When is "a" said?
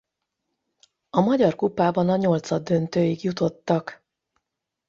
1.09-1.21, 2.09-2.15